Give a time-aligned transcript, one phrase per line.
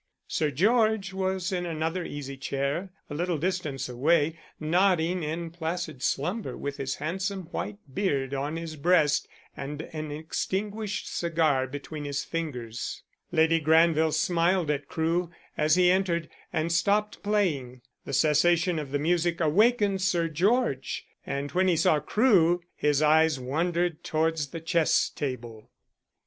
[0.27, 6.57] Sir George was in another easy chair a little distance away, nodding in placid slumber
[6.57, 13.03] with his handsome white beard on his breast, and an extinguished cigar between his fingers.
[13.31, 17.81] Lady Granville smiled at Crewe as he entered, and stopped playing.
[18.03, 23.39] The cessation of the music awakened Sir George, and when he saw Crewe his eyes
[23.39, 25.69] wandered towards the chess table.